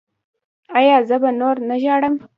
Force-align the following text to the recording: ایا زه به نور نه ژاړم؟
ایا 0.77 0.97
زه 1.09 1.15
به 1.21 1.29
نور 1.39 1.55
نه 1.69 1.75
ژاړم؟ 1.83 2.15